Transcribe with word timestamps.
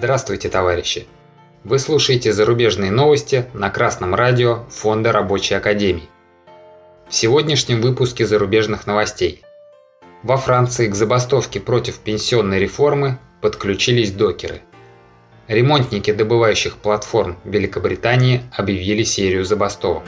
Здравствуйте, 0.00 0.48
товарищи! 0.48 1.06
Вы 1.62 1.78
слушаете 1.78 2.32
зарубежные 2.32 2.90
новости 2.90 3.44
на 3.52 3.68
Красном 3.68 4.14
радио 4.14 4.64
Фонда 4.70 5.12
Рабочей 5.12 5.56
Академии. 5.56 6.08
В 7.10 7.14
сегодняшнем 7.14 7.82
выпуске 7.82 8.26
зарубежных 8.26 8.86
новостей. 8.86 9.42
Во 10.22 10.38
Франции 10.38 10.88
к 10.88 10.94
забастовке 10.94 11.60
против 11.60 11.98
пенсионной 11.98 12.60
реформы 12.60 13.18
подключились 13.42 14.10
докеры. 14.10 14.62
Ремонтники 15.48 16.12
добывающих 16.14 16.76
платформ 16.78 17.36
Великобритании 17.44 18.40
объявили 18.56 19.02
серию 19.02 19.44
забастовок. 19.44 20.04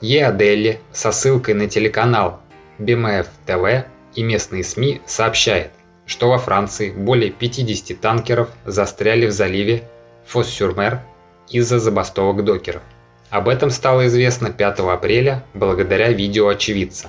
ЕАДелли 0.00 0.80
со 0.92 1.12
ссылкой 1.12 1.54
на 1.54 1.68
телеканал 1.68 2.40
BMF 2.78 3.26
TV 3.46 3.84
и 4.14 4.22
местные 4.22 4.64
СМИ 4.64 5.00
сообщает, 5.06 5.70
что 6.06 6.30
во 6.30 6.38
Франции 6.38 6.90
более 6.90 7.30
50 7.30 8.00
танкеров 8.00 8.48
застряли 8.64 9.26
в 9.26 9.32
заливе 9.32 9.82
Фоссюрмер 10.26 11.00
из-за 11.50 11.78
забастовок 11.78 12.44
докеров. 12.44 12.82
Об 13.28 13.48
этом 13.48 13.70
стало 13.70 14.06
известно 14.06 14.50
5 14.50 14.80
апреля 14.80 15.44
благодаря 15.54 16.08
видео 16.08 16.48
очевидца. 16.48 17.08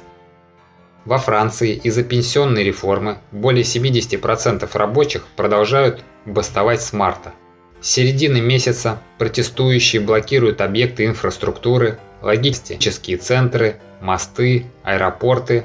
Во 1.05 1.17
Франции 1.17 1.73
из-за 1.73 2.03
пенсионной 2.03 2.63
реформы 2.63 3.17
более 3.31 3.63
70% 3.63 4.69
рабочих 4.73 5.25
продолжают 5.35 6.03
бастовать 6.25 6.81
с 6.81 6.93
марта. 6.93 7.33
С 7.81 7.89
середины 7.89 8.39
месяца 8.39 9.01
протестующие 9.17 9.99
блокируют 9.99 10.61
объекты 10.61 11.05
инфраструктуры, 11.05 11.97
логистические 12.21 13.17
центры, 13.17 13.79
мосты, 14.01 14.65
аэропорты. 14.83 15.63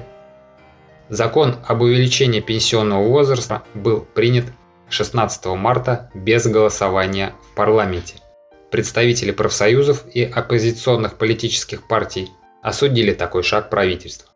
Закон 1.09 1.57
об 1.67 1.83
увеличении 1.83 2.41
пенсионного 2.41 3.07
возраста 3.07 3.63
был 3.75 4.01
принят 4.01 4.47
16 4.89 5.47
марта 5.47 6.11
без 6.15 6.47
голосования 6.47 7.33
в 7.51 7.55
парламенте. 7.55 8.15
Представители 8.71 9.31
профсоюзов 9.31 10.05
и 10.13 10.25
оппозиционных 10.25 11.17
политических 11.17 11.87
партий 11.87 12.31
осудили 12.63 13.13
такой 13.13 13.43
шаг 13.43 13.71
правительства. 13.71 14.31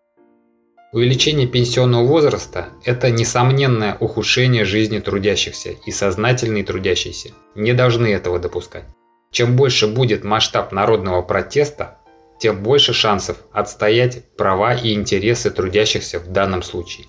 Увеличение 0.93 1.47
пенсионного 1.47 2.05
возраста– 2.05 2.71
это 2.85 3.11
несомненное 3.11 3.97
ухудшение 4.01 4.65
жизни 4.65 4.99
трудящихся, 4.99 5.71
и 5.87 5.93
сознательные 5.93 6.65
трудящиеся 6.65 7.31
не 7.55 7.73
должны 7.75 8.09
этого 8.09 8.41
допускать. 8.41 8.87
Чем 9.31 9.55
больше 9.55 9.87
будет 9.87 10.25
масштаб 10.25 10.73
народного 10.73 11.23
протеста, 11.23 11.99
тем 12.41 12.63
больше 12.63 12.93
шансов 12.95 13.37
отстоять 13.53 14.35
права 14.37 14.75
и 14.75 14.95
интересы 14.95 15.51
трудящихся 15.51 16.19
в 16.19 16.29
данном 16.29 16.63
случае. 16.63 17.07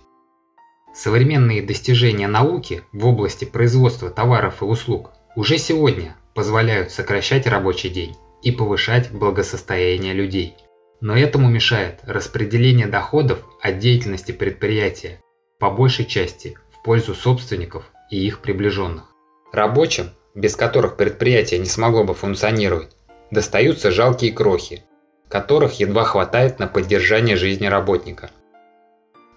Современные 0.94 1.62
достижения 1.62 2.28
науки 2.28 2.84
в 2.92 3.08
области 3.08 3.46
производства 3.46 4.10
товаров 4.10 4.62
и 4.62 4.66
услуг 4.66 5.12
уже 5.38 5.58
сегодня 5.58 6.18
позволяют 6.36 6.92
сокращать 6.92 7.48
рабочий 7.48 7.90
день 7.90 8.16
и 8.44 8.52
повышать 8.52 9.12
благосостояние 9.12 10.14
людей. 10.14 10.56
Но 11.00 11.18
этому 11.18 11.50
мешает 11.50 12.02
распределение 12.04 12.88
доходов 12.88 13.40
от 13.62 13.80
деятельности 13.80 14.34
предприятия 14.34 15.22
по 15.60 15.72
большей 15.72 16.06
части 16.06 16.58
в 16.72 16.84
пользу 16.84 17.16
собственников 17.16 17.86
и 18.10 18.18
их 18.18 18.40
приближенных. 18.40 19.06
Рабочим, 19.54 20.10
без 20.36 20.58
которых 20.58 20.98
предприятие 20.98 21.62
не 21.62 21.68
смогло 21.68 22.04
бы 22.04 22.14
функционировать, 22.14 22.92
достаются 23.32 23.92
жалкие 23.92 24.34
крохи, 24.34 24.84
которых 25.32 25.80
едва 25.80 26.04
хватает 26.04 26.60
на 26.60 26.68
поддержание 26.68 27.38
жизни 27.38 27.66
работника. 27.66 28.30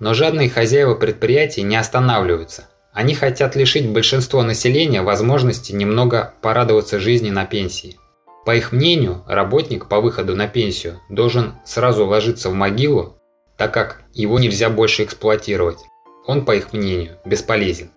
Но 0.00 0.12
жадные 0.12 0.50
хозяева 0.50 0.96
предприятий 0.96 1.62
не 1.62 1.76
останавливаются. 1.76 2.68
Они 2.92 3.14
хотят 3.14 3.56
лишить 3.56 3.88
большинство 3.88 4.42
населения 4.42 5.02
возможности 5.02 5.72
немного 5.72 6.34
порадоваться 6.42 6.98
жизни 6.98 7.30
на 7.30 7.46
пенсии. 7.46 7.96
По 8.44 8.54
их 8.54 8.72
мнению, 8.72 9.22
работник 9.26 9.88
по 9.88 10.00
выходу 10.00 10.36
на 10.36 10.48
пенсию 10.48 11.00
должен 11.08 11.54
сразу 11.64 12.04
ложиться 12.06 12.50
в 12.50 12.54
могилу, 12.54 13.16
так 13.56 13.72
как 13.72 14.02
его 14.12 14.38
нельзя 14.38 14.68
больше 14.68 15.04
эксплуатировать. 15.04 15.78
Он, 16.26 16.44
по 16.44 16.54
их 16.54 16.72
мнению, 16.72 17.18
бесполезен. 17.24 17.90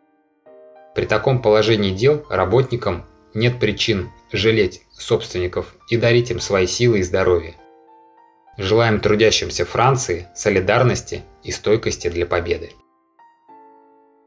При 0.95 1.05
таком 1.05 1.41
положении 1.41 1.91
дел 1.91 2.25
работникам 2.29 3.05
нет 3.33 3.59
причин 3.59 4.09
жалеть 4.31 4.81
собственников 4.97 5.75
и 5.89 5.97
дарить 5.97 6.31
им 6.31 6.39
свои 6.39 6.65
силы 6.67 6.99
и 6.99 7.03
здоровье. 7.03 7.55
Желаем 8.57 8.99
трудящимся 8.99 9.65
Франции 9.65 10.27
солидарности 10.35 11.23
и 11.43 11.51
стойкости 11.51 12.09
для 12.09 12.25
победы. 12.25 12.71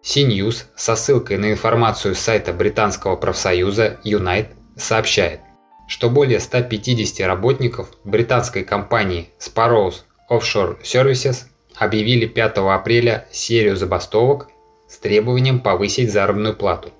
CNews 0.02 0.64
со 0.76 0.94
ссылкой 0.94 1.36
на 1.36 1.50
информацию 1.50 2.14
с 2.14 2.20
сайта 2.20 2.52
британского 2.52 3.16
профсоюза 3.16 3.98
Unite 4.04 4.54
сообщает, 4.76 5.40
что 5.88 6.08
более 6.08 6.38
150 6.38 7.26
работников 7.26 7.88
британской 8.04 8.62
компании 8.62 9.30
Sparrows 9.40 10.02
Offshore 10.30 10.80
Services 10.82 11.46
объявили 11.76 12.26
5 12.26 12.58
апреля 12.58 13.26
серию 13.32 13.76
забастовок 13.76 14.48
с 14.88 14.96
требованием 14.98 15.58
повысить 15.58 16.12
заработную 16.12 16.54
плату. 16.54 16.90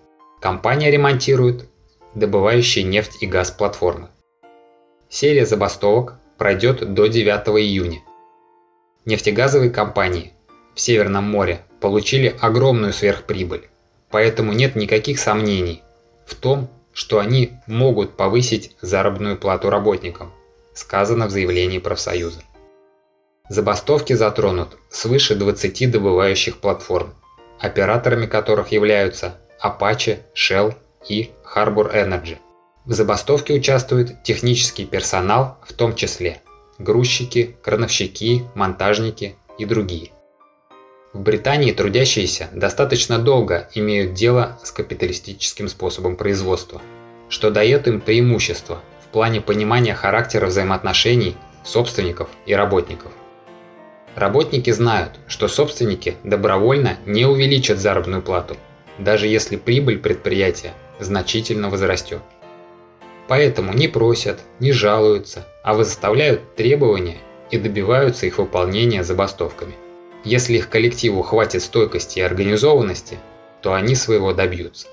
Компания 0.40 0.90
ремонтирует 0.90 1.68
добывающие 2.14 2.84
нефть 2.84 3.22
и 3.22 3.26
газ 3.26 3.52
платформы. 3.52 4.08
Серия 5.08 5.46
забастовок 5.46 6.19
пройдет 6.40 6.94
до 6.94 7.06
9 7.06 7.48
июня. 7.60 8.00
Нефтегазовые 9.04 9.70
компании 9.70 10.32
в 10.74 10.80
Северном 10.80 11.24
море 11.24 11.60
получили 11.82 12.34
огромную 12.40 12.94
сверхприбыль, 12.94 13.68
поэтому 14.08 14.54
нет 14.54 14.74
никаких 14.74 15.20
сомнений 15.20 15.82
в 16.24 16.34
том, 16.34 16.70
что 16.94 17.18
они 17.18 17.52
могут 17.66 18.16
повысить 18.16 18.74
заработную 18.80 19.36
плату 19.36 19.68
работникам, 19.68 20.32
сказано 20.72 21.26
в 21.26 21.30
заявлении 21.30 21.78
профсоюза. 21.78 22.40
Забастовки 23.50 24.14
затронут 24.14 24.78
свыше 24.88 25.34
20 25.34 25.90
добывающих 25.90 26.56
платформ, 26.56 27.12
операторами 27.58 28.24
которых 28.24 28.72
являются 28.72 29.36
Apache, 29.62 30.20
Shell 30.34 30.74
и 31.06 31.32
Harbor 31.54 31.94
Energy– 31.94 32.38
в 32.90 32.92
забастовке 32.92 33.54
участвует 33.54 34.20
технический 34.24 34.84
персонал, 34.84 35.58
в 35.62 35.72
том 35.74 35.94
числе 35.94 36.42
грузчики, 36.80 37.54
крановщики, 37.62 38.42
монтажники 38.56 39.36
и 39.58 39.64
другие. 39.64 40.10
В 41.12 41.20
Британии 41.20 41.70
трудящиеся 41.70 42.48
достаточно 42.52 43.20
долго 43.20 43.68
имеют 43.74 44.14
дело 44.14 44.58
с 44.64 44.72
капиталистическим 44.72 45.68
способом 45.68 46.16
производства, 46.16 46.82
что 47.28 47.52
дает 47.52 47.86
им 47.86 48.00
преимущество 48.00 48.80
в 49.06 49.12
плане 49.12 49.40
понимания 49.40 49.94
характера 49.94 50.46
взаимоотношений 50.46 51.36
собственников 51.62 52.28
и 52.44 52.54
работников. 52.54 53.12
Работники 54.16 54.70
знают, 54.70 55.12
что 55.28 55.46
собственники 55.46 56.16
добровольно 56.24 56.96
не 57.06 57.24
увеличат 57.24 57.78
заработную 57.78 58.22
плату, 58.22 58.56
даже 58.98 59.28
если 59.28 59.54
прибыль 59.54 60.00
предприятия 60.00 60.72
значительно 60.98 61.70
возрастет. 61.70 62.18
Поэтому 63.30 63.72
не 63.72 63.86
просят, 63.86 64.40
не 64.58 64.72
жалуются, 64.72 65.46
а 65.62 65.74
выставляют 65.74 66.56
требования 66.56 67.18
и 67.52 67.58
добиваются 67.58 68.26
их 68.26 68.38
выполнения 68.38 69.04
забастовками. 69.04 69.76
Если 70.24 70.54
их 70.56 70.68
коллективу 70.68 71.22
хватит 71.22 71.62
стойкости 71.62 72.18
и 72.18 72.22
организованности, 72.22 73.18
то 73.62 73.72
они 73.72 73.94
своего 73.94 74.32
добьются. 74.32 74.88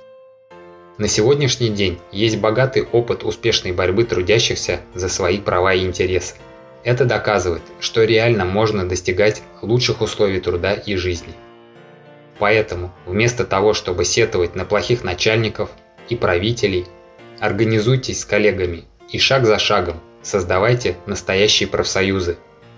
На 0.99 1.07
сегодняшний 1.07 1.69
день 1.69 1.97
есть 2.11 2.37
богатый 2.37 2.87
опыт 2.91 3.23
успешной 3.23 3.71
борьбы 3.71 4.03
трудящихся 4.03 4.81
за 4.93 5.09
свои 5.09 5.39
права 5.39 5.73
и 5.73 5.83
интересы. 5.83 6.35
Это 6.83 7.05
доказывает, 7.05 7.63
что 7.79 8.03
реально 8.03 8.45
можно 8.45 8.87
достигать 8.87 9.41
лучших 9.63 10.01
условий 10.01 10.41
труда 10.41 10.75
и 10.75 10.95
жизни. 10.95 11.33
Поэтому 12.37 12.93
вместо 13.07 13.45
того, 13.45 13.73
чтобы 13.73 14.05
сетовать 14.05 14.53
на 14.53 14.63
плохих 14.63 15.03
начальников 15.03 15.71
и 16.07 16.15
правителей– 16.15 16.85
Организуйтесь 17.39 18.21
с 18.21 18.25
коллегами 18.25 18.85
и 19.11 19.19
шаг 19.19 19.45
за 19.45 19.59
шагом 19.59 19.99
создавайте 20.23 20.97
настоящие 21.05 21.69
профсоюзы 21.69 22.37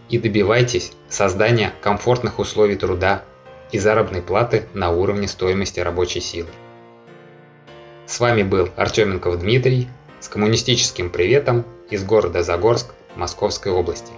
и 0.10 0.18
добивайтесь 0.18 0.92
создания 1.08 1.74
комфортных 1.82 2.40
условий 2.40 2.76
труда 2.76 3.24
и 3.72 3.80
заработной 3.80 4.22
платы 4.22 4.66
на 4.74 4.92
уровне 4.92 5.28
стоимости 5.28 5.80
рабочей 5.80 6.20
силы. 6.20 6.50
С 8.06 8.20
вами 8.20 8.44
был 8.44 8.70
Артеменков 8.76 9.40
Дмитрий 9.40 9.88
с 10.20 10.28
коммунистическим 10.28 11.10
приветом 11.10 11.64
из 11.90 12.04
города 12.04 12.44
Загорск 12.44 12.94
Московской 13.16 13.72
области. 13.72 14.12